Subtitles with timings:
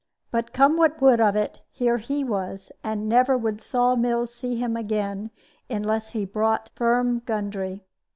[0.31, 4.55] But come what would of it, here he was; and never would Saw mills see
[4.55, 5.29] him again
[5.69, 7.83] unless he brought Firm Gundry.